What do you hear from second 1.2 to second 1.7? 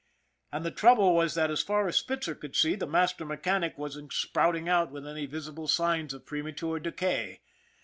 that, as